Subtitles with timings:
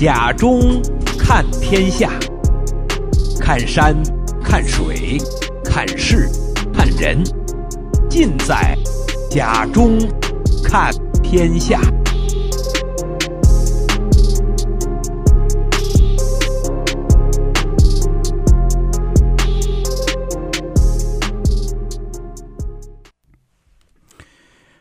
[0.00, 0.80] 甲中
[1.18, 2.10] 看天下，
[3.38, 3.94] 看山，
[4.42, 5.18] 看水，
[5.62, 6.26] 看事，
[6.72, 7.22] 看人，
[8.08, 8.74] 尽在
[9.30, 9.98] 甲中
[10.64, 10.90] 看
[11.22, 11.78] 天下。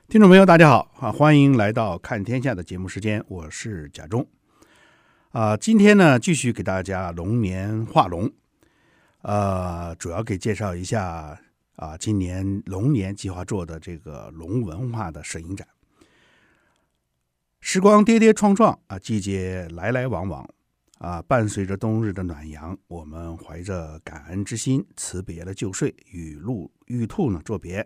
[0.08, 1.12] 听众朋友，大家好啊！
[1.12, 4.26] 欢迎来到看天下的节目时间，我是甲中
[5.30, 5.58] 啊。
[5.58, 8.32] 今天呢，继续给大家龙年画龙，
[9.22, 11.40] 呃，主要给介绍一下
[11.76, 15.68] 啊，今年龙年计划做的这个龙文化的摄影展。
[17.62, 20.48] 时光跌跌撞撞啊，季节来来往往
[21.00, 27.86] 啊，伴随着冬日的暖阳，我们怀着感恩之心辞别了旧岁，与鹿玉兔呢作别。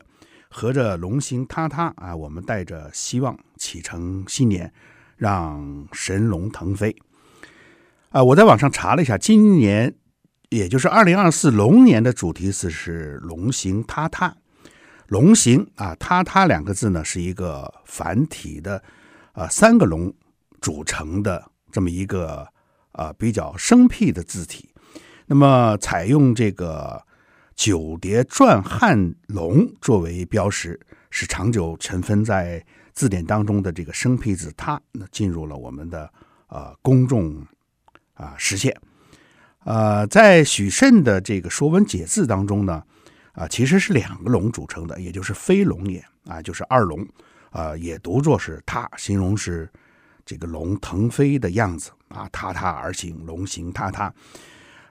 [0.49, 4.71] 合着龙行踏踏啊，我们带着希望启程新年，
[5.17, 6.95] 让神龙腾飞
[8.13, 8.23] 啊！
[8.23, 9.95] 我在网上查了一下，今年
[10.49, 14.37] 也就是二零二四龙年的主题词是“龙行踏踏”。
[15.09, 18.81] 龙行啊，踏踏两个字呢，是一个繁体的
[19.31, 20.13] 啊三个龙
[20.61, 22.47] 组成的这么一个
[22.91, 24.69] 啊比较生僻的字体。
[25.25, 27.01] 那么采用这个。
[27.55, 30.77] 九叠篆汉龙作为标识，
[31.11, 36.11] 是长久尘封在字典当中的这个生僻字“踏”，那进入了我们的
[36.47, 37.45] 呃公众
[38.23, 38.75] 啊实现。
[39.65, 42.83] 呃，在许慎的这个《说文解字》当中呢，
[43.33, 47.05] 啊，其实是两个龙组成的，也就是飞龙也啊，就是二龙
[47.49, 49.69] 啊，也读作是“踏”，形容是
[50.25, 54.13] 这个龙腾飞的样子啊，踏踏而行，龙行踏踏。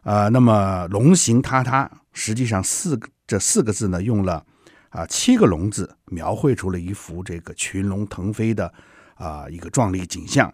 [0.05, 4.43] 呃，那么“龙行踏踏”实际上四这四个字呢，用了
[4.89, 8.73] 啊七个“龙”字，描绘出了一幅这个群龙腾飞的
[9.17, 10.53] 啊一个壮丽景象，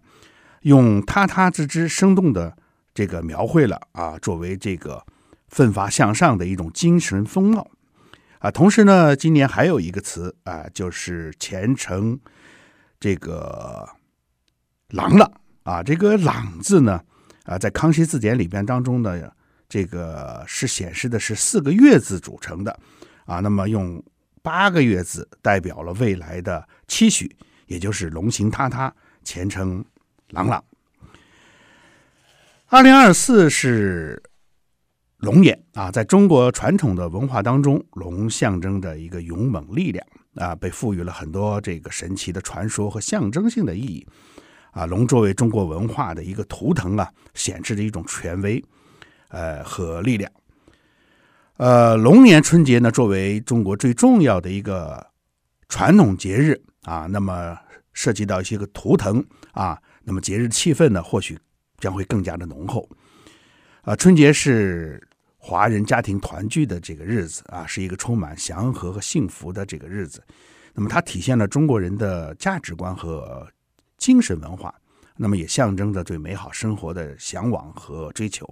[0.62, 2.56] 用“踏踏”之之生动的
[2.98, 5.06] 这个描绘了啊，作为这个
[5.47, 7.70] 奋发向上的一种精神风貌
[8.41, 8.50] 啊。
[8.50, 12.19] 同时呢，今年还有一个词啊，就是前程
[12.98, 13.88] 这个
[14.88, 15.31] 朗朗
[15.62, 17.00] 啊，这个“朗”字呢
[17.44, 19.16] 啊，在康熙字典里边当中呢。
[19.69, 22.81] 这个是显示的是四个月字组成的，
[23.26, 24.03] 啊，那么用
[24.42, 28.92] 八个月字代表了未来的期许，也就是龙行踏踏，
[29.22, 29.84] 前程
[30.31, 30.64] 朗朗。
[32.71, 34.23] 二零二四是
[35.17, 44.06] 龙年啊，在中国传统的文化当中，龙象征着一个勇猛力量啊，被赋予了很多这个神奇的传说和象征性的意义
[44.73, 44.84] 啊。
[44.84, 48.62] 龙作为中国文化的一个图腾啊，显示着一种权威。
[49.29, 50.31] 呃，和力量。
[51.56, 55.06] 呃，龙年春节呢，作为中国最重要的一个
[55.71, 57.56] 传统节日啊，那么
[57.95, 61.39] 涉及到一些个图腾啊，那么节日气氛呢，或许
[61.78, 62.89] 将会更加的浓厚。
[63.83, 65.03] 啊，春节是
[65.37, 70.22] 华人家庭团聚的这个日子啊，是一个充满祥和和幸福的这个日子。
[70.75, 73.49] 那么它体现了中国人的价值观和
[73.97, 74.75] 精神文化，
[75.17, 78.49] 那么也象征着对美好生活的向往和追求。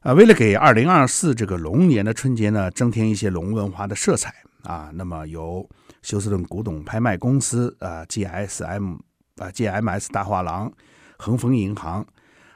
[0.00, 5.66] 啊，为了给二零二四这个龙年的春节呢，增添一些龙文化的色彩啊，那么由
[6.02, 8.98] 休斯顿古董拍卖公司啊、GSM
[9.36, 10.70] 啊、GMS 大画廊、
[11.18, 12.06] 恒丰银行、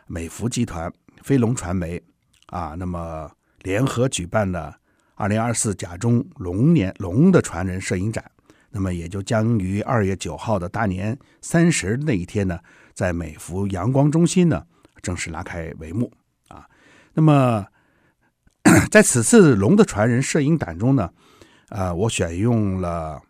[0.06, 0.92] 美孚集团、
[1.22, 2.02] 飞龙传媒
[2.46, 3.30] 啊，那么
[3.62, 4.76] 联合举办了
[5.14, 8.30] 二零二四甲中龙年龙的传人摄影展，
[8.70, 12.58] 那么也就将于二月九号的大年三十那一天呢，
[12.94, 14.64] 在美孚阳光中心呢
[15.02, 16.12] 正式拉开帷幕
[16.48, 16.68] 啊。
[17.14, 17.66] 那么，
[18.90, 21.10] 在此次龙的传人摄影展中呢，
[21.70, 23.20] 呃，我选用了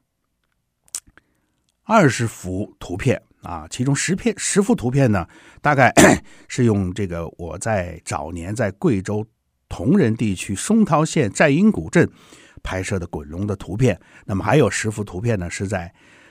[1.84, 5.26] 二十幅图片啊，其中十片十幅图片呢，
[5.62, 5.90] 大概
[6.48, 9.26] 是用这个我在早年在贵州
[9.70, 12.06] 铜仁地区松涛县寨阴古镇
[12.62, 15.90] 拍摄的滚龙的图片，那么还有十幅图片呢，是在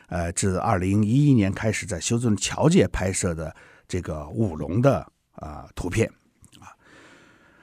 [0.10, 3.56] 呃自二零一一年开始在休斯顿侨界拍摄的
[3.88, 5.00] 这个舞龙的
[5.32, 6.08] 啊、图片。
[6.60, 6.70] 啊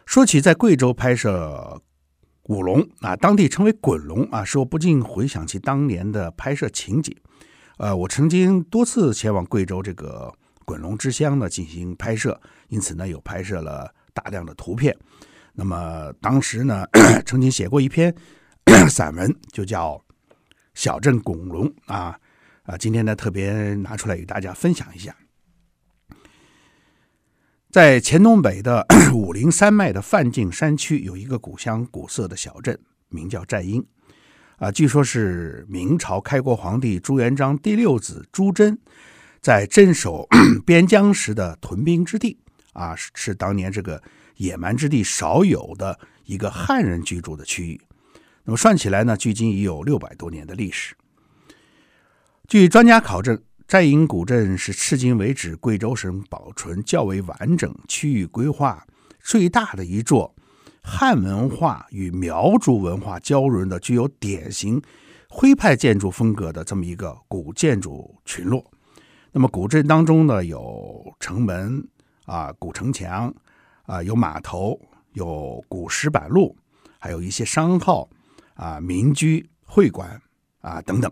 [0.05, 1.81] 说起在贵州拍摄
[2.49, 7.17] 舞龙啊，当地称为滚龙啊，使我不禁回想起当年的拍摄情景。
[7.79, 10.32] 呃，我曾经多次前往贵州这个
[10.65, 14.97] 滚龙之乡呢进行拍摄，因此呢有拍摄了大量的图片。
[15.53, 16.87] 那么当时呢
[17.26, 18.15] 曾经写过一篇
[18.88, 19.94] 散文，就叫
[20.75, 22.19] 《小镇滚龙》啊
[22.62, 25.15] 啊，今天呢特别拿出来与大家分享一下。
[27.71, 32.79] 在黔东北的 武陵山脉的梵净山区，有一个古香古色的小镇，
[33.09, 33.85] 名叫寨阴。
[34.59, 38.77] 啊，据说是明朝开国皇帝朱元璋第六子朱桢，
[39.41, 40.29] 在镇守
[40.65, 42.39] 边疆时的屯兵之地
[42.73, 44.01] 啊，是是当年这个
[44.37, 47.81] 野蛮之地少有的一个汉人居住的区域。
[48.45, 50.95] 那么算起来呢，距今已有六百多年的历史。
[52.47, 58.87] 据专家考证，寨营古镇是迄今为止贵州省保存较为完整、区域规划
[59.21, 60.34] 最大的一座
[60.87, 64.81] 汉文化与苗族文化交融的、具有典型
[65.31, 68.63] 徽派建筑风格的这么一个古建筑群落。
[69.33, 71.83] 那么古镇当中呢，有城门
[72.27, 73.35] 啊、古城墙
[73.85, 74.79] 啊、有码头、
[75.15, 76.55] 有古石板路，
[76.99, 78.07] 还有一些商号
[78.53, 80.21] 啊、民居、会馆
[80.61, 81.11] 啊等等。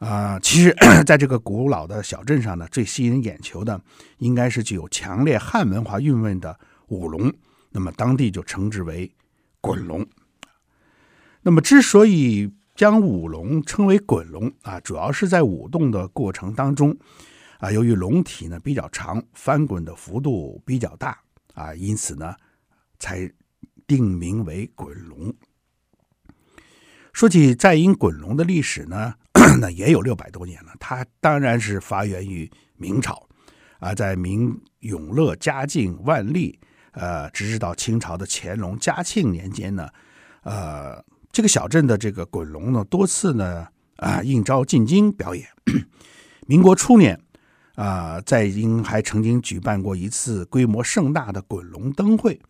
[0.00, 0.74] 啊，其实
[1.06, 3.80] 在这个古老的小镇上呢，最吸引眼球的
[4.18, 7.32] 应该是具有强烈汉文化韵味的舞龙，
[7.76, 9.12] 那么当地就称之为
[9.60, 10.06] 滚龙。
[11.42, 16.96] 那么之所以将舞龙称为滚龙啊，主要是在舞动的过程当中，
[17.58, 21.18] 啊，由于龙体呢比较长，翻滚的幅度比较大
[21.54, 22.36] 啊，因此呢
[23.00, 23.28] 才
[23.88, 25.34] 定名为滚龙。
[27.12, 29.14] 说起在英滚龙的历史呢，
[29.60, 30.72] 那也有六百多年了。
[30.78, 33.28] 它当然是发源于明朝，
[33.80, 36.58] 啊，在明永乐、嘉靖、万历，
[36.94, 39.88] 呃，直至到清朝的乾隆、嘉庆年间呢，
[40.42, 41.04] 呃。
[41.32, 45.44] 这个小镇的这个滚龙呢，多次呢啊应召进京表演。
[46.46, 47.20] 民国初年
[47.74, 52.40] 啊，在英还曾经举办过一次规模盛大的滚龙灯会。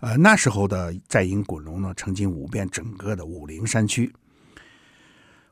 [0.00, 4.12] 呃，那时候的在英滚龙呢，曾经舞遍整个的武陵山区。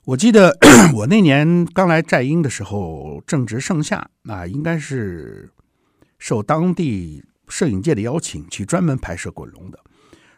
[0.05, 0.55] 我记得
[0.95, 5.51] 我那年刚来寨英的时候，正值盛夏，啊，应该是
[6.19, 9.79] 受当地摄影界的邀请去专门拍摄滚龙的。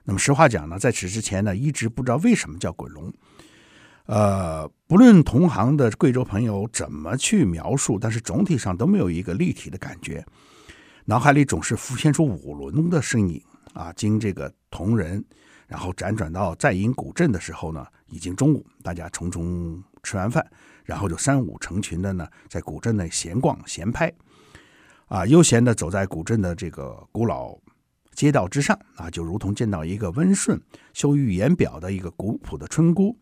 [0.05, 3.12] 那么实话讲呢，在此之前呢，一直不知道为什么叫滚龙。
[4.07, 10.25] 呃，不论同行的贵州朋友怎么去描述，但是总体上都没有一个立体的感觉，
[11.05, 13.41] 脑海里总是浮现出舞龙的身影
[13.73, 13.93] 啊。
[13.93, 15.25] 经这个铜仁，
[15.69, 20.45] 然后辗转到寨营古镇的时候呢，已经中午，大家匆匆吃完饭，
[20.85, 24.12] 然后就三五成群的呢，在古镇内闲逛闲拍，
[25.11, 27.59] 啊，悠闲的走在古镇的这个古老。
[28.15, 30.61] 街道之上啊，就如同见到一个温顺、
[30.93, 33.17] 羞于言表的一个古朴的村姑，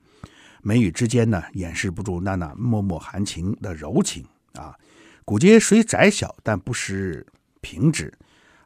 [0.60, 4.76] 眉宇之间呢，掩饰不住那那脉脉含情的柔情啊。
[5.24, 7.26] 古街虽窄小，但不失
[7.62, 8.12] 平直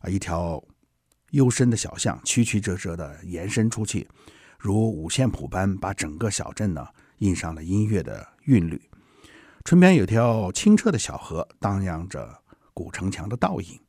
[0.01, 0.09] 啊。
[0.09, 0.61] 一条
[1.31, 4.09] 幽深的小巷，曲曲折折的延伸出去，
[4.59, 6.85] 如五线谱般，把整个小镇呢
[7.19, 8.81] 印上了音乐的韵律。
[9.65, 12.42] 村边有条清澈的小河，荡漾着
[12.75, 13.81] 古城墙的倒影，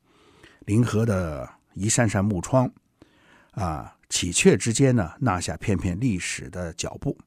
[0.66, 1.48] 临河的。
[1.76, 2.72] 一扇扇木窗，
[3.50, 7.18] 啊，喜鹊之间呢，纳下片片历史的脚步，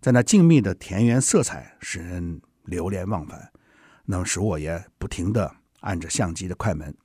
[0.00, 3.50] 在那静谧的田园色彩，使人流连忘返，
[4.04, 6.96] 能使我也不停地按着相机的快门。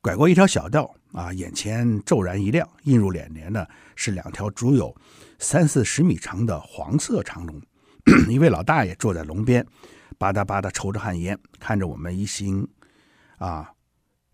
[0.00, 4.96] 拐过一条小道，啊，眼前骤然一亮，映入眼帘的是两条足有
[5.40, 7.60] 三四十米长的黄色长龙。
[8.30, 9.66] 一位老大爷坐在龙边，
[10.18, 12.68] 吧嗒吧嗒抽着旱烟，看着我们一行，
[13.38, 13.72] 啊。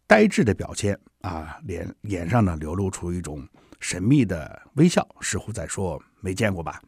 [0.07, 3.43] 呆滞的表情啊，脸脸上呢流露出一种
[3.81, 6.79] 神秘的微笑，似乎在说没见过吧。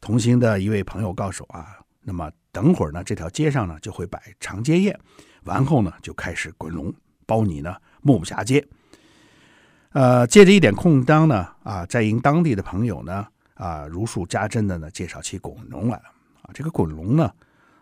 [0.00, 4.98] 同行的一位朋友告诉我啊，那么等会儿呢，这条街上呢就会摆长街宴，
[5.44, 6.92] 完后呢就开始滚龙，
[7.24, 8.66] 包你呢目不暇接。
[9.92, 16.04] 呃，借着一点空当呢，啊，在营当地的朋友呢，啊，如数家珍的呢介绍起滚龙来了。
[16.42, 17.32] 啊，这个滚龙呢，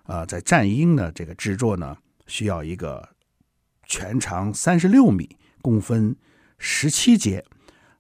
[0.09, 1.97] 啊，在战鹰呢这个制作呢，
[2.27, 3.09] 需要一个。
[3.91, 5.27] 全长三十六米，
[5.63, 6.15] 共分
[6.59, 7.43] 十七节，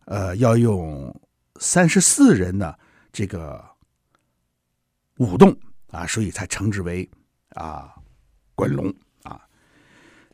[0.05, 1.19] 呃，要用
[1.59, 2.79] 三十四人的
[3.11, 3.65] 这个
[5.17, 5.57] 舞动
[5.91, 7.09] 啊，所以才称之为
[7.55, 7.91] 啊
[8.55, 9.41] 滚龙啊。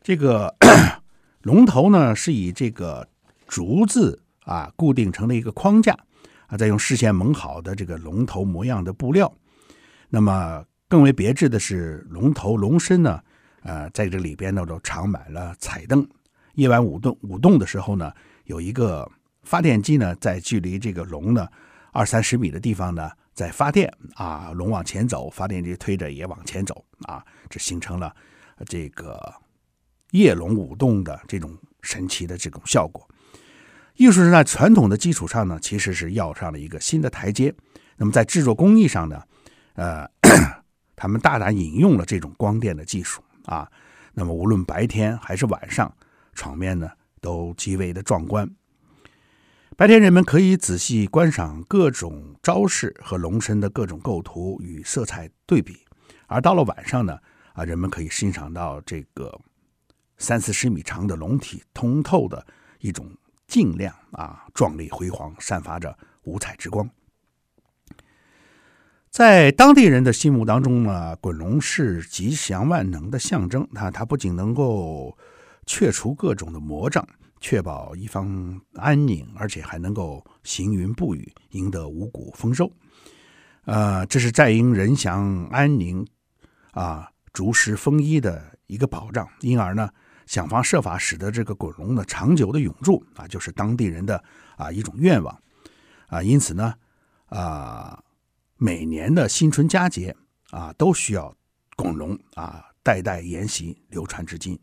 [0.03, 0.53] 这个
[1.43, 3.07] 龙头呢是以这个
[3.47, 5.97] 竹子啊固定成了一个框架
[6.47, 9.33] 啊，再用事先蒙好的这个龙头模样的布料。
[10.09, 10.65] 那么
[10.95, 13.21] 更为别致的是，龙头龙身呢。
[13.63, 16.07] 呃，在这里边呢，都藏满了彩灯。
[16.53, 18.13] 夜晚舞动舞动的时候呢，
[18.45, 19.05] 有一个
[19.43, 21.45] 发电机呢，在距离这个龙呢
[21.91, 28.15] 二三十米的地方呢，在发电啊，龙往前走，发电机推着也往前走啊，这形成了
[28.65, 29.19] 这个
[30.11, 33.05] 夜龙舞动的这种神奇的这种效果。
[33.95, 37.53] 艺术是在传统的基础上呢，其实是要上了一个新的台阶。
[37.97, 39.21] 那么在制作工艺上呢，
[39.73, 40.09] 呃，
[40.95, 43.21] 他们大胆引用了这种光电的技术。
[43.45, 43.71] 啊，
[44.13, 45.95] 那么无论白天还是晚上，
[46.33, 46.89] 场面呢
[47.21, 48.49] 都极为的壮观。
[49.77, 55.85] 白天人们可以仔细观赏各种招式和龙身的各种构图与色彩对比，
[56.27, 57.19] 而到了晚上呢，
[57.53, 59.37] 啊，人们可以欣赏到这个
[60.17, 62.47] 三四十米长的龙体通透的
[62.79, 63.05] 一种
[63.47, 66.89] 镜亮啊，壮丽辉煌，散发着五彩之光。
[69.15, 73.65] 在当地人的心目当中呢，滚龙是吉祥万能的象征。
[73.73, 75.17] 它它不仅能够
[75.65, 77.07] 去除各种的魔障，
[77.39, 82.69] 确保一方安宁，而且还能够行云布雨，赢得五谷丰收。
[83.63, 86.05] 呃，这是在阴人祥安宁
[86.71, 89.25] 啊，竹石丰衣的一个保障。
[89.39, 89.89] 因而呢，
[90.25, 94.21] 想方设法使得这个滚龙呢长久的永驻啊，就是当地人的
[94.57, 95.41] 啊一种愿望
[96.07, 96.21] 啊。
[96.21, 96.73] 因此呢，
[97.27, 97.97] 啊。
[98.57, 100.15] 每年的新春佳节
[100.51, 101.35] 啊，都需要
[101.75, 104.57] 滚龙啊，代代沿袭，流传至今。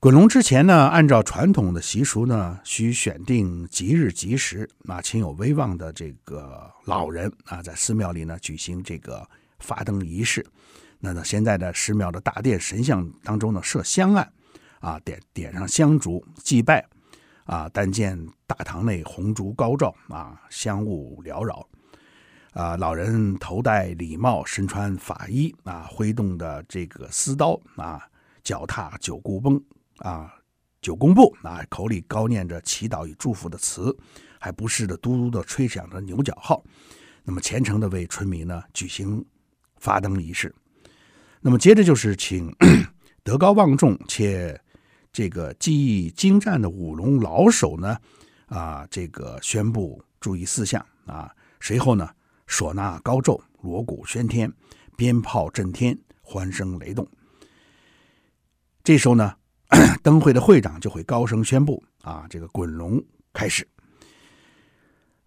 [0.00, 9.26] 滚龙之前呢，按照传统的习俗呢，需选定吉日吉时啊，请有威望的这个老人啊，在寺庙里呢举行这个
[9.58, 10.44] 发灯仪式。
[10.98, 14.32] 那呢，现在的寺庙的大殿神像当中呢，设香案
[14.80, 16.86] 啊，点点上香烛祭拜
[17.44, 21.66] 啊，但见大堂内红烛高照啊，香雾缭绕。
[22.52, 28.00] 啊，老人头戴礼帽，身穿法衣啊，挥动的这个丝刀啊，
[28.44, 29.60] 脚踏九 cung 崩
[29.98, 30.32] 啊，
[30.80, 33.96] 九宫步啊，口里高念着祈祷与祝福的词，
[34.38, 36.62] 还不时的嘟嘟的吹响着牛角号。
[37.24, 39.24] 那么虔诚的为村民呢举行
[39.78, 40.54] 发灯仪式。
[41.40, 42.54] 那么接着就是请
[43.24, 44.56] 德高望重且
[45.14, 47.96] 这个技艺精湛的舞龙老手呢
[48.48, 52.06] 啊，这个宣布注意事项啊，随后呢。
[52.46, 54.52] 唢呐高奏，锣鼓喧天，
[54.98, 57.08] 鞭炮震天，欢声雷动。
[58.82, 59.34] 这时候呢，
[60.04, 63.02] 灯会的会长就会高声宣布：“啊，这个滚龙
[63.32, 63.66] 开始。”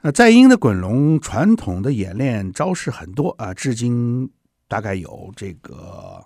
[0.03, 4.31] 呃，在英的滚龙传统的演练招式很多啊，至今
[4.67, 6.23] 大概有这个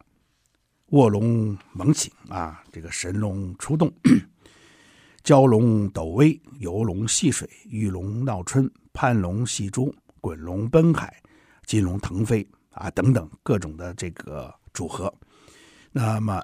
[0.92, 3.90] 卧龙猛醒啊，这个神龙出动，
[5.24, 9.94] 蛟龙抖威，游龙戏水，玉龙闹春，攀龙戏珠。
[10.20, 11.16] 滚龙奔海，
[11.66, 15.12] 金龙腾飞啊，等等各种的这个组合。
[15.94, 16.40] 那么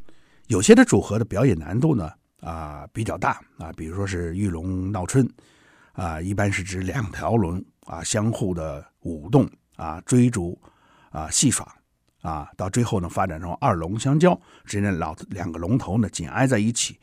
[0.48, 5.28] 有些的组合的表演难度呢啊比较大啊，比如说是玉龙闹春
[5.92, 10.58] 啊，一般是指两条龙啊相互的舞动啊追逐
[11.10, 11.72] 啊戏耍
[12.22, 16.98] 啊，到最后呢发展成二龙相交，只见老两个龙头呢紧挨在一起，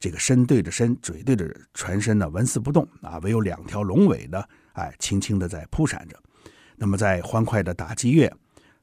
[0.00, 4.42] 这个身对着身，嘴对着全身呢纹丝不动啊，唯有两条龙尾呢。
[4.72, 6.18] 哎，轻轻的在扑闪着，
[6.76, 8.32] 那么在欢快的打击乐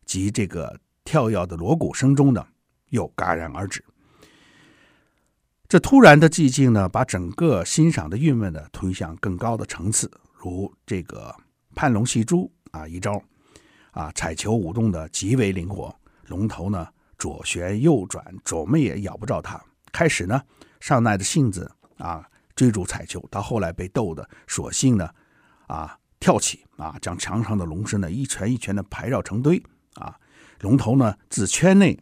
[0.05, 2.45] 及这个跳跃的锣鼓声中呢，
[2.91, 3.83] 又戛然而止。
[5.67, 11.35] 这突然的寂静呢，把整个欣赏的韵味呢推向更高的层次，如这个
[11.75, 13.21] 攀龙戏珠啊一招，
[13.91, 15.95] 啊彩球舞动的极为灵活，
[16.27, 19.61] 龙头呢左旋右转，怎么也咬不着它。
[19.91, 20.41] 开始呢
[20.79, 25.09] 上耐着性子啊追逐彩球，到后来被逗得索性呢。
[25.67, 30.13] 啊，跳起啊，将墙上的龙身呢一拳一拳的排绕成堆啊，
[30.59, 31.97] 龙头呢自圈内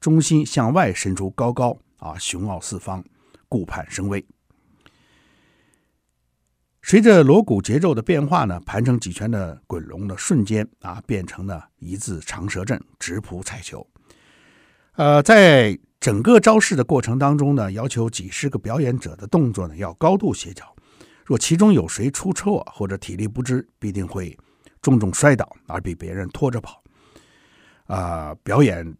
[0.00, 3.04] 中心向外伸出，高高啊，雄傲四方，
[3.48, 4.26] 顾盼生威。
[6.84, 13.86] 随着锣鼓节奏的变化呢，盘成几圈的滚龙呢，瞬间啊变成了一字长蛇阵，直扑彩球。
[14.96, 20.74] 呃，在整个招式的过程当中呢，要求几十个表演者的动作呢要高度协调。
[21.24, 24.36] 若其中有谁出错或者体力不支，必定会
[24.82, 26.82] 重重摔倒而被别人拖着跑。
[27.86, 28.94] 啊、表演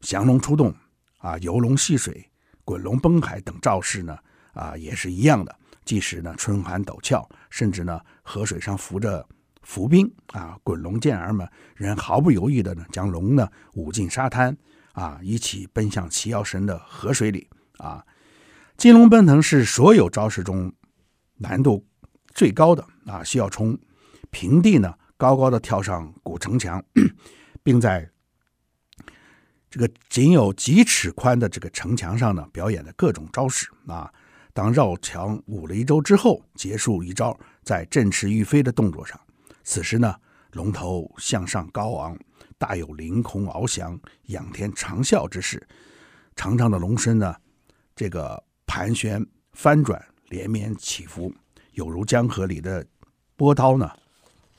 [0.00, 0.72] 降龙出洞
[1.18, 2.30] 啊，游龙戏水、
[2.62, 4.18] 滚龙奔海等招式呢，
[4.52, 5.56] 啊，也是一样的。
[5.86, 9.26] 即使呢春寒陡峭，甚至呢河水上浮着
[9.62, 14.54] 浮冰啊，滚龙健儿们仍毫不犹豫的呢将龙呢舞进沙滩
[14.92, 18.04] 啊，一起奔向齐腰神的河水里啊。
[18.76, 20.70] 金龙奔腾是所有招式中。
[21.38, 21.86] 难度
[22.32, 23.78] 最高的啊，需要从
[24.30, 26.82] 平地呢高高的跳上古城墙，
[27.62, 28.10] 并在
[29.68, 34.10] 这个仅有几尺宽的这个城墙上呢表演的各种招式啊。
[34.56, 39.20] 当绕墙舞了一周之后，结束一招，在振翅欲飞的动作上，
[39.64, 40.16] 此时呢
[40.52, 42.18] 龙头向上高昂，
[42.56, 45.62] 大有凌空翱翔、仰天长啸之势。
[46.36, 47.36] 长长的龙身呢，
[47.94, 49.22] 这个盘旋
[49.52, 50.02] 翻转。
[50.28, 51.32] 连绵起伏，
[51.74, 52.84] 有如江河里的
[53.36, 53.88] 波涛呢，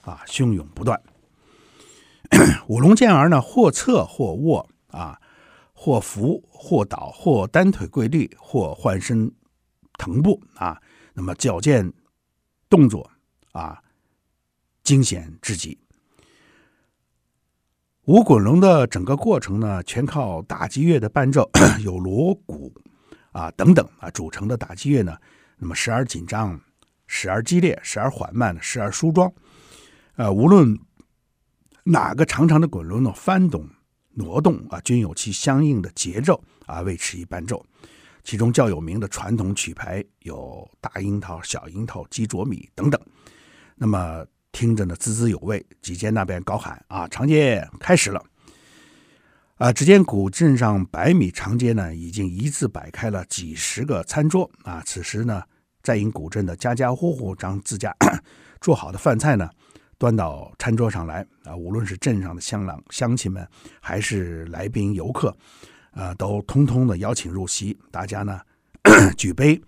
[0.04, 0.98] 啊，汹涌不断。
[2.70, 5.20] 舞龙健儿呢，或侧或卧啊，
[5.74, 9.30] 或伏或倒，或单腿跪立，或换身
[9.98, 10.82] 腾步啊。
[11.13, 11.92] 那么矫健
[12.70, 13.10] 动作
[13.51, 13.82] 啊，
[14.84, 15.77] 惊险至极。
[18.06, 21.50] 舞滚龙的整个过程呢，全靠打击乐的伴奏，
[21.84, 22.74] 有锣鼓
[23.32, 25.18] 啊等等啊组成的打击乐呢，
[25.58, 26.62] 那么时而紧张，
[27.08, 29.30] 时而激烈，时而缓慢，时而梳妆。
[30.16, 30.80] 呃，无论
[31.84, 33.68] 哪个长长的滚龙的翻动、
[34.12, 37.66] 挪动啊，均有其相应的节奏啊，为此一伴奏。
[38.27, 43.01] 其中较有名的传统曲牌有大樱桃、小樱桃、鸡啄米等等。
[43.74, 44.25] 那么。
[44.53, 45.63] 听着呢，滋滋有味。
[45.84, 48.24] 几间那边高喊：“啊，长街开始了！”
[49.57, 54.50] 啊，只见古镇上百米长街呢，已经一字摆开了几十个餐桌。
[54.63, 55.43] 啊，此时呢，
[55.84, 57.96] 在营古镇的家家户户将自家
[58.60, 59.48] 做好的饭菜呢，
[60.00, 61.24] 端到餐桌上来。
[61.43, 63.48] 啊，无论是镇上的乡郎乡亲们，
[63.79, 65.38] 还是来宾游客，
[65.98, 67.75] 啊，都通通的邀请入席。
[67.89, 68.39] 大家呢，
[69.18, 69.60] 举杯，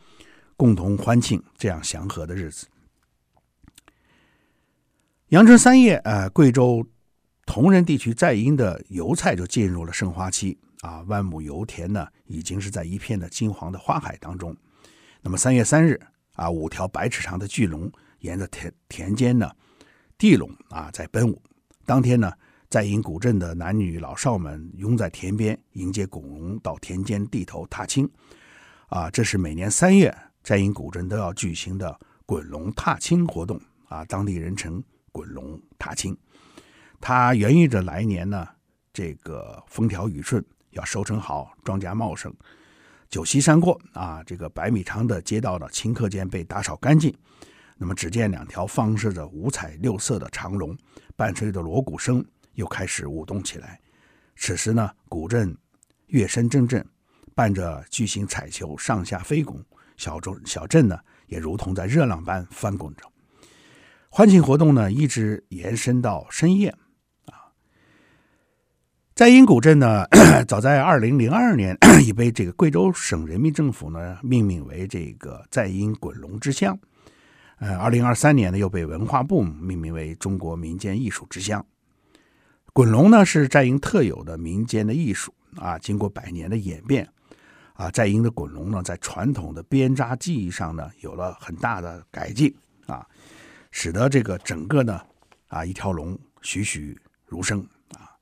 [0.56, 2.68] 共同欢庆这样祥和的日子。
[5.30, 6.86] 阳春三月，呃，贵州
[7.46, 14.56] 铜仁地区在营的油菜就进入了盛花期啊，万亩油田呢，已经是在一片的金黄的花海当中。
[15.22, 16.00] 那么三月三日
[16.34, 19.52] 啊，五条百尺长的巨龙沿着田田间呢，
[20.18, 21.42] 地龙啊在奔舞。
[21.86, 22.32] 当天呢，
[22.70, 28.08] 在营古镇的男女老少们拥在田边迎接滚龙到田间地头踏青
[28.90, 34.84] 啊，这是每年三月在营古镇都要举行的滚龙踏青活动啊，当地人称。
[35.12, 36.16] 滚龙踏青，
[37.02, 38.48] 它源于着来年呢，
[38.94, 42.32] 这个风调雨顺，要收成好，庄稼茂盛，
[43.10, 47.12] 九溪山过啊，这个百米长的街道呢，顷刻间被打扫干净。
[47.76, 50.78] 那么只见两条放射着五彩六色的长龙，
[51.16, 52.24] 伴随着锣鼓声，
[52.60, 53.80] 又开始舞动起来。
[54.36, 55.58] 此时呢，古镇
[56.08, 56.86] 乐声阵阵，
[57.34, 59.64] 伴着巨型彩球上下飞拱，
[59.96, 63.04] 小镇小镇呢，也如同在热浪般翻滚着。
[64.10, 66.70] 欢庆活动呢，一直延伸到深夜，
[67.28, 67.56] 啊，
[69.16, 70.06] 在英古镇呢，
[70.46, 76.78] 早在二零零二年已被这个贵州省人民政府呢命名为这个在英滚龙之乡，
[77.60, 81.66] 呃，二零二三年呢又被文化部命名为中国民间艺术之乡。
[82.80, 87.06] 滚龙呢是在营特有的民间的艺术啊，经过百年的演变，
[87.74, 92.56] 啊，在营的滚龙呢在传统的编扎技艺上呢有了很大的改进
[92.88, 93.06] 啊。
[93.70, 95.06] 使得这个整个呢，
[95.50, 97.60] 啊，一条龙栩栩如生
[97.96, 98.16] 啊。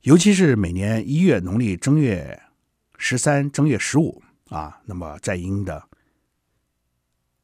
[0.00, 2.40] 尤其是每年一月农历正月
[2.96, 5.86] 十三、正月十五啊，那么在营的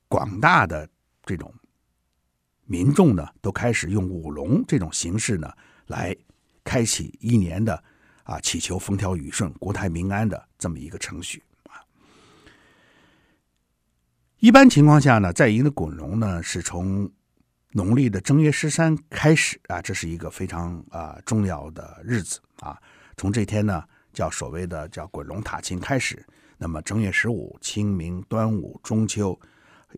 [0.09, 0.89] 广大的
[1.27, 1.53] 这种
[2.67, 5.53] 民众呢，都开始用舞龙这种形式呢，
[5.87, 6.17] 来
[6.65, 7.83] 开启一年的
[8.23, 11.81] 啊，祈求风调雨顺、国泰民安的这么一个程序啊。
[14.39, 17.11] 一般情况下呢，在营的滚龙呢，是从
[17.73, 22.81] 农历的正月十三开始啊，这是一个非常啊重要的日子啊。
[23.17, 26.25] 从这天呢，叫所谓的叫滚龙踏青开始。
[26.57, 29.39] 那么正月十五、清明、端午、中秋，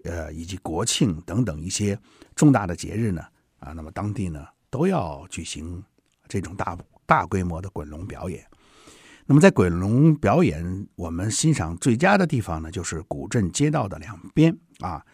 [0.04, 1.98] 呃，以及国庆等等一些
[2.34, 3.22] 重大的节日呢，
[3.58, 5.82] 啊，那么当地呢都要举行
[6.28, 8.44] 这种大大规模的滚龙表演。
[9.26, 15.04] 那么在滚龙表演，我们欣赏最佳的地方呢，就是古镇街道的两边啊，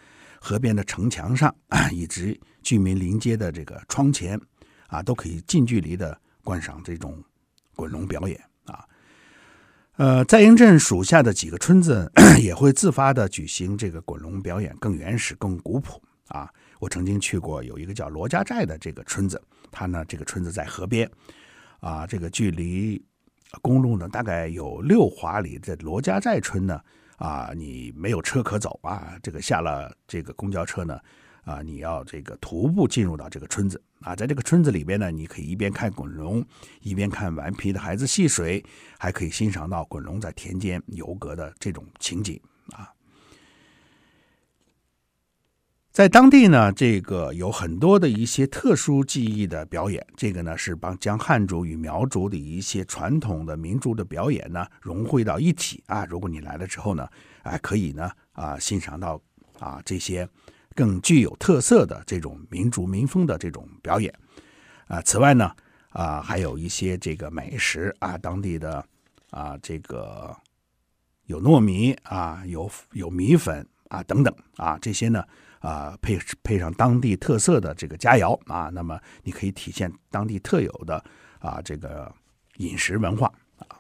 [0.41, 4.39] 河边的城墙上，啊以及居民临街的这个窗前
[4.89, 7.23] 啊，都可以近距离的观赏这种
[7.75, 8.39] 滚龙表演。
[10.03, 12.11] 呃，在营镇属下的几个村子
[12.43, 16.51] 也会自发的举行这个滚龙表演，更原始、更古朴啊。
[16.81, 21.09] 我曾经去过有一个叫罗家寨的这个村子，它呢这个村子在河边
[21.79, 23.01] 啊，这个距离。
[23.61, 26.81] 公路呢，大概有六华里，在罗家寨村呢，
[27.17, 30.99] 啊，你没有车可走啊，这个下了这个公交车呢，
[31.45, 36.45] 啊，你要这个徒步进入到这个村子啊，在这个村子里边呢，你可以一边看滚龙，
[36.81, 38.65] 一边看顽皮的孩子戏水，
[38.99, 42.89] 还可以欣赏到滚龙在田间游阁的这种情景啊。
[45.93, 56.07] 在当地呢，这个有很多的一些特殊技艺的表演，这个呢是帮将汉族与苗族的一些传统的民族的表演呢融汇到一体啊。
[56.07, 57.07] 如果你来了之后呢，
[57.43, 59.21] 啊，可以呢啊欣赏到
[59.59, 60.27] 啊这些
[60.73, 64.13] 更具有特色的这种民族民风的这种表演
[64.87, 65.01] 啊。
[65.03, 65.55] 此外呢
[65.91, 68.85] 啊还有一些这个美食啊，当地的
[69.31, 70.37] 啊这个
[71.27, 75.25] 有糯米啊，有有米粉啊等等啊这些呢。
[75.63, 81.05] 啊，配配上当地特色的这个佳肴啊，那么你可以体现当地特有的
[81.39, 82.13] 啊这个
[82.57, 83.79] 饮食文化啊。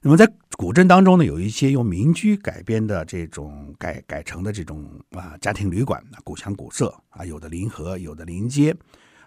[0.00, 8.74] 那么在古镇当中呢，有一些用民居改编的这种改改成的这种啊家庭旅馆，古香古色啊，有的临河，有的临街。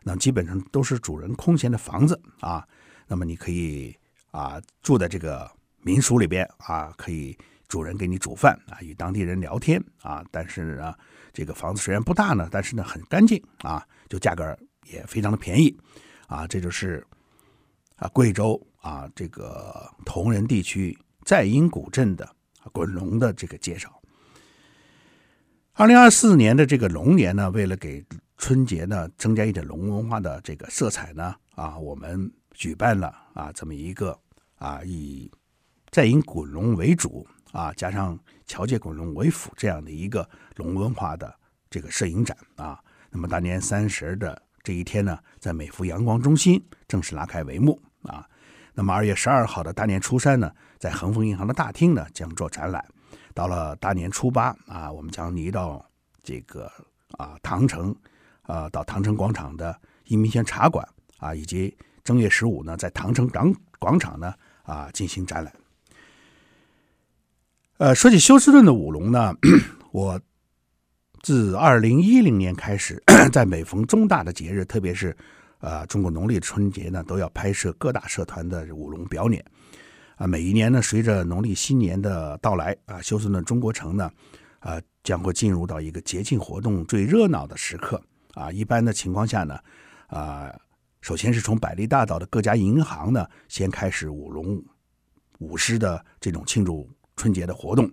[0.04, 2.66] 那基本上都是主人空闲的房子啊。
[3.08, 3.96] 那么你可以
[4.32, 5.50] 啊住在这个
[5.82, 10.24] 民宿里边啊，可以主人给你煮饭啊，与当地人聊天啊。
[10.32, 10.94] 但是呢，
[11.34, 15.76] 这个房子虽然不大呢，但是呢很干净啊，就价格也非常的便宜
[16.28, 16.48] 啊。
[16.48, 17.06] 这就是
[17.96, 22.36] 啊贵州啊这个铜仁地区寨阴古镇的
[22.72, 23.92] 滚龙的这个介绍。
[25.74, 28.06] 二零二四年的这个龙年呢，为了给
[28.38, 34.18] 春节呢增加一点龙文化的这个色彩呢，啊，我们举办了啊这么一个
[34.58, 35.30] 啊以
[35.90, 41.34] 寨阴滚龙为主啊，加上侨界滚龙为辅这样的一个龙文化的
[41.70, 42.80] 这个摄影展啊。
[43.10, 48.30] 那么大年三十的这一天呢，在美孚阳光中心正式拉开帷幕啊。
[48.76, 52.86] 那么二月十二号的大年初三呢，在恒丰银行的大厅呢将做展览。
[53.34, 55.84] 到了大年初八啊，我们将移到
[56.22, 56.72] 这个
[57.18, 57.96] 啊唐城，
[58.44, 64.34] 啊到唐城广场的义民轩茶馆啊，以及正月十五呢，在唐城广广场呢
[64.64, 65.54] 啊进行展览。
[67.78, 69.34] 呃，说起休斯顿的舞龙呢，
[69.92, 70.20] 我
[71.24, 73.02] 自二零一零年开始，
[73.34, 75.16] 在每逢重大的节日，特别是
[75.66, 79.44] 呃中国农历春节呢，都要拍摄各大社团的舞龙表演。
[80.16, 84.10] 啊，每一年呢，随着农历新年的到来，啊，休斯顿中国城呢，
[84.60, 88.00] 啊，将会进入到一个节庆活动最热闹的时刻。
[88.36, 89.58] 啊，一般的情况下呢，
[90.08, 90.54] 啊，
[91.02, 94.64] 首先是从百利大道的各家银行呢，先开始舞龙
[95.40, 97.92] 舞狮的这种庆祝春节的活动。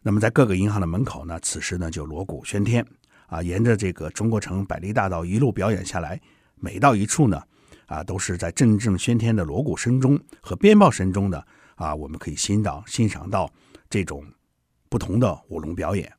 [0.00, 2.84] 那么，在各个银行的门口呢，此时呢就锣鼓喧天，
[3.26, 6.20] 啊，沿着这个中国城百利大道一路表演下来，
[6.60, 7.42] 每到一处呢。
[7.86, 11.42] 啊，都是在阵阵喧天的锣鼓声中和鞭炮声中的
[11.74, 13.50] 啊，我们可以欣赏欣赏到
[13.88, 14.22] 这种
[14.90, 16.12] 不同的舞龙表演。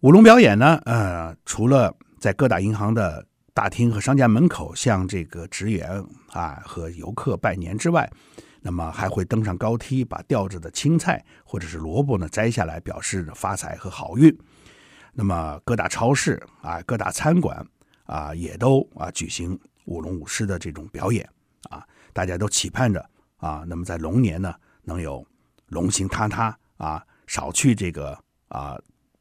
[0.00, 8.06] 舞龙表演呢，呃，除了在各大银行的大厅和商家门口向这个职员啊和游客拜年之外，
[8.60, 14.38] 那么还会登上高梯，把吊着的青菜或者是萝卜呢摘下来，表示发财和好运。
[15.12, 17.66] 那么各大超市啊，各大餐馆。
[18.06, 21.30] 啊，也都啊举行舞龙舞狮的这种表演
[21.68, 25.24] 啊，大家都期盼着啊，那么在龙年呢，能有
[25.68, 28.18] 龙行塌塌啊，少去这个
[28.48, 28.76] 啊，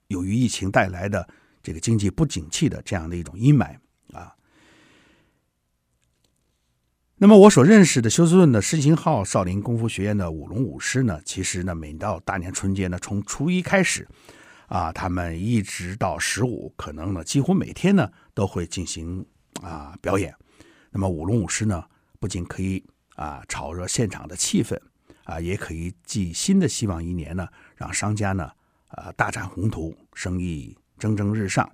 [0.08, 1.30] 由于疫情带来的
[1.62, 3.78] 这个经济不景气的这样的一种阴霾
[4.12, 4.34] 啊。
[7.18, 14.08] 那么我所认识的休斯顿的狮行号少林功夫学院的舞龙舞狮呢，其实呢，每到大年春节呢，从初一开始。
[14.70, 19.26] 啊，他们一直到十五，可能呢，几乎每天呢都会进行
[19.62, 20.34] 啊表演。
[20.92, 21.84] 那么舞龙舞狮呢，
[22.20, 22.84] 不仅可以
[23.16, 24.80] 啊炒热现场的气氛，
[25.24, 28.52] 啊，也可以寄新的希望一年呢，让商家呢
[28.90, 31.70] 啊大展宏图，生意蒸蒸日上。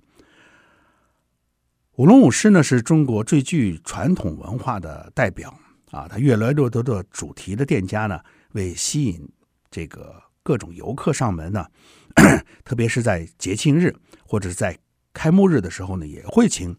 [1.96, 5.54] 舞龙舞狮呢是中国最具传统文化的代表
[5.90, 8.20] 啊，它越来越多的主题的店家呢，
[8.52, 9.28] 为吸引
[9.70, 11.66] 这个各种游客上门呢。
[12.64, 13.92] 特别是在节庆日
[14.24, 14.78] 或者是在
[15.12, 16.74] 开幕日的时候呢，也会请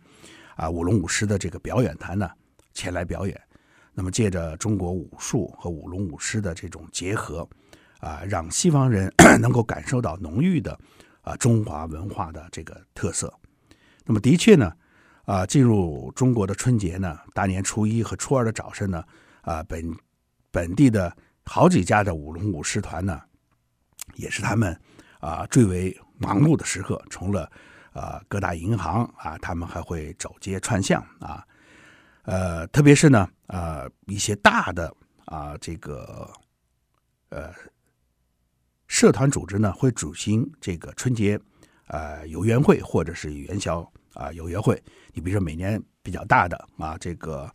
[0.56, 2.30] 啊舞龙舞狮的这个表演团呢
[2.74, 3.40] 前来表演。
[3.94, 7.48] 那么借着中国武术和舞龙舞狮的这种结合，
[8.00, 10.80] 啊，让西方人 能够感受到浓郁的
[11.22, 13.32] 啊中华文化的这个特色。
[14.06, 14.72] 那么的确呢，
[15.26, 19.04] 啊进入中国的春节呢，大年初一和初二的早晨呢，
[19.42, 19.94] 啊本
[20.52, 23.22] 本地的好几家的舞龙舞狮团呢，
[24.18, 24.80] 也是他们。
[25.20, 27.52] 啊，最为忙碌的时刻，除了
[27.92, 31.44] 啊各大银行啊，他们还会走街串巷啊，
[32.22, 36.32] 呃，特别是呢，啊一些大的啊这个
[37.30, 37.52] 呃
[38.86, 41.38] 社团组织呢，会举行这个春节
[41.88, 43.82] 啊游园会或者是元宵
[44.14, 44.82] 啊游园会。
[45.14, 47.52] 你比如说每年比较大的啊这个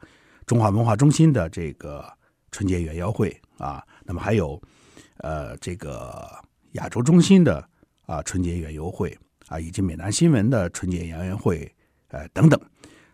[0.46, 2.12] 中华文化中心的这个
[2.50, 4.60] 春节元宵会啊，那么还有
[5.18, 6.28] 呃这个。
[6.72, 7.68] 亚洲中心的
[8.06, 9.16] 啊春节园游会
[9.48, 11.70] 啊，以及美南新闻的春节园游会，
[12.08, 12.60] 呃等等，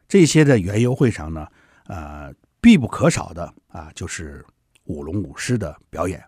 [0.07, 1.47] 这些的园游会上呢，
[1.87, 4.45] 呃必不可少的啊就是
[4.85, 6.23] 舞龙舞狮的表演。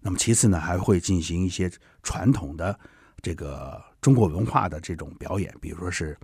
[0.00, 1.70] 那么其次呢，还会进行一些
[2.02, 2.78] 传统的
[3.22, 6.16] 这个中国文化的这种表演，比如说是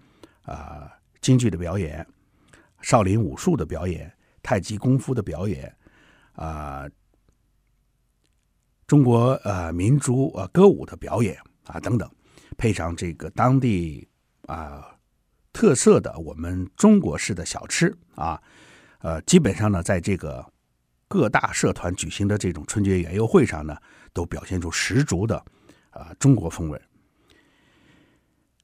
[0.43, 2.07] 啊京剧的表演、
[2.83, 4.12] 少林武术的表演、
[4.43, 5.75] 太极功夫的表演
[6.35, 6.87] 啊。
[8.92, 12.07] 中国呃民族呃歌舞的表演啊等等，
[12.59, 14.07] 配上这个当地
[14.46, 14.85] 啊
[15.50, 18.38] 特色的我们中国式的小吃啊，
[18.98, 20.46] 呃基本上呢，在这个
[21.09, 23.74] 各大社团举行的这种春节园游会上呢，
[24.12, 25.42] 都表现出十足的
[25.88, 26.78] 啊中国风味。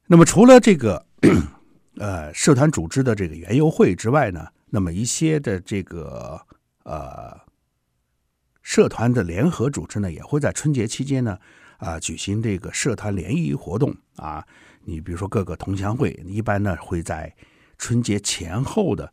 [0.09, 1.07] 那么除了这个
[1.97, 6.39] 呃社团组织的这个园游会之外呢，那么一些的这个
[6.85, 7.35] 呃
[8.69, 11.39] 社团的联合组织呢，也会在春节期间呢
[11.79, 14.47] 啊、举行这个社团联谊活动啊。
[14.83, 17.35] 你比如说各个同乡会，一般呢会在
[17.79, 19.11] 春节前后的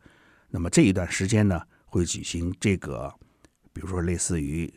[0.50, 3.10] 那么这一段时间呢，会举行这个，
[3.72, 4.70] 比如说类似于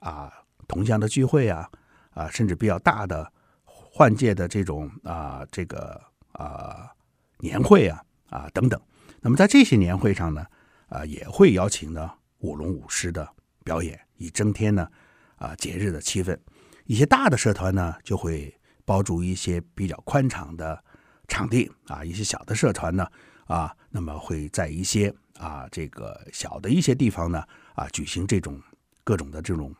[0.00, 0.30] 啊
[0.68, 1.66] 同乡的聚会啊
[2.10, 3.32] 啊，甚至比较大的
[3.64, 5.98] 换届的这种啊这个
[6.32, 6.90] 啊
[7.38, 8.78] 年会啊啊等等。
[9.22, 10.44] 那么在这些年会上呢，
[10.90, 13.26] 啊也会邀请呢舞龙舞狮的
[13.66, 14.88] 表演，以增添呢
[15.34, 16.38] 啊节日的气氛。
[16.86, 20.82] 一些大的社团呢就会包住一些比较宽敞的
[21.26, 23.06] 场地啊，一些小的社团呢
[23.46, 25.12] 啊，那么会在一些。
[25.38, 28.58] 啊，这个小的一些地方呢，啊，举行这种
[29.04, 29.70] 各种的这种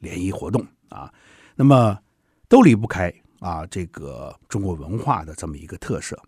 [0.00, 1.08] 联谊活动啊，
[1.54, 1.96] 那么
[2.48, 6.20] 都离不开啊这个中国文化的这么一个特色。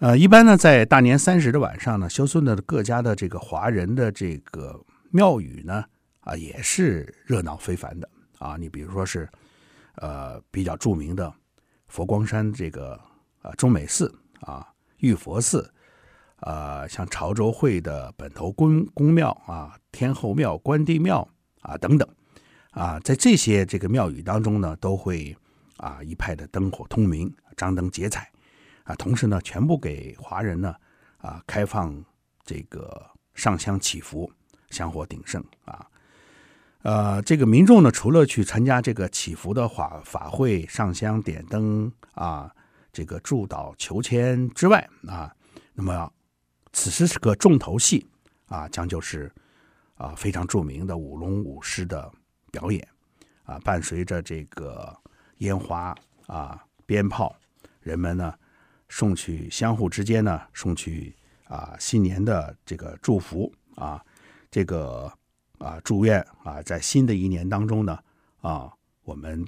[0.00, 5.84] 呃，一般呢，在大年三十的晚上呢，休顺的各家的这个华人的这个庙宇呢，
[6.20, 8.56] 啊，也是热闹非凡的啊。
[8.56, 9.28] 你比如说是
[9.96, 11.32] 呃比较著名的
[11.88, 13.00] 佛光山这个
[13.42, 14.66] 啊中美寺啊
[14.98, 15.72] 玉佛寺。
[16.40, 21.26] 啊、像潮州会的本头公公庙啊、天后庙、关帝庙
[21.62, 22.06] 啊等等
[22.72, 25.34] 啊，在这些这个庙宇当中呢，都会
[25.78, 28.30] 啊一派的灯火通明、张灯结彩
[28.84, 30.74] 啊，同时呢，全部给华人呢
[31.16, 32.04] 啊开放
[32.44, 33.02] 这个
[33.34, 34.30] 上香祈福、
[34.70, 35.86] 香火鼎盛啊。
[36.82, 42.54] 呃，这个民众呢，除了去参加这个祈福的法法会、上香点灯啊，
[42.92, 45.34] 这个祝祷求签之外啊，
[45.74, 46.12] 那么。
[46.78, 48.06] 此时是个重头戏
[48.48, 49.32] 啊，将就是
[49.94, 52.12] 啊非常著名的舞龙舞狮的
[52.52, 52.86] 表演
[53.44, 54.94] 啊，伴随着这个
[55.38, 57.34] 烟花啊、鞭炮，
[57.80, 58.34] 人们呢
[58.90, 64.04] 送去相互之间呢送去啊新年的这个祝福啊，
[64.56, 65.12] 这个
[65.58, 67.98] 啊祝愿啊在新的一年当中呢
[68.40, 69.46] 啊我们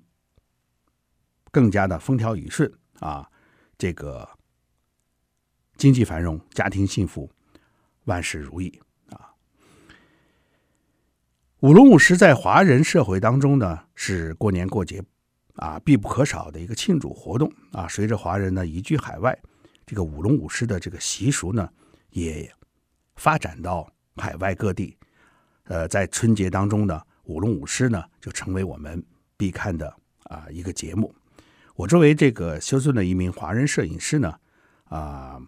[1.50, 3.26] 更加的风调雨顺啊
[3.78, 4.28] 这个。
[5.78, 7.30] 经济繁荣，家庭幸福，
[8.04, 9.32] 万事如意啊！
[11.60, 15.02] 舞龙舞狮在华人社会当中呢，是过年过节
[15.54, 17.86] 啊必不可少的一个庆祝活动啊。
[17.86, 19.38] 随着华人呢移居海外，
[19.86, 21.72] 这个舞龙舞狮的这个习俗呢，
[22.10, 22.52] 也
[23.14, 24.97] 发展到海外各地。
[25.68, 29.02] 呃，在春节当中呢，舞龙舞狮呢就成为我们
[29.36, 31.14] 必看的啊一个节目。
[31.76, 34.34] 我作为这个休斯顿的一名华人摄影师呢，
[34.84, 35.40] 啊。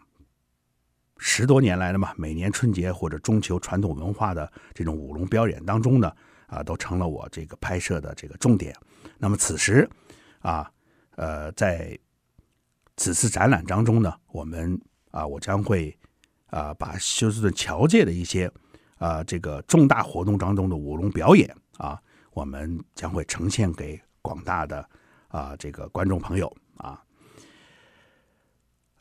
[1.23, 6.11] 十多年来了嘛，每年春节或者中秋传统文化的这种舞龙表演当中呢，
[6.47, 8.75] 啊，都成了我这个拍摄的这个重点。
[9.19, 9.87] 那么此时，
[10.39, 10.73] 啊，
[11.17, 11.99] 呃，在
[12.97, 14.81] 此次展览当中呢，我们
[15.11, 15.95] 啊，我将会
[16.47, 18.51] 啊，把休斯顿侨界的一些
[19.01, 22.01] 啊这个重大活动当中的舞龙表演啊，
[22.33, 24.89] 我们将会呈现给广大的
[25.27, 27.03] 啊这个观众朋友啊。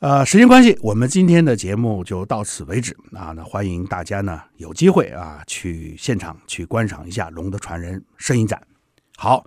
[0.00, 3.32] 呃，时间关系，我们今天的节目就到此为止啊。
[3.36, 8.66] 那欢迎大家呢有机会啊去现场去观赏一下《龙的传人》摄影展。
[9.16, 9.44] 好，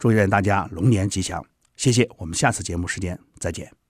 [0.00, 1.40] 祝愿大家龙年吉祥，
[1.76, 2.08] 谢谢。
[2.18, 3.81] 我们下次节目时间再见。